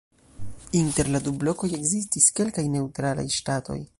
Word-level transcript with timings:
Inter 0.79 1.05
la 1.15 1.21
du 1.27 1.33
blokoj 1.43 1.69
ekzistis 1.79 2.29
kelkaj 2.39 2.67
neŭtralaj 2.79 3.29
ŝtatoj. 3.39 3.81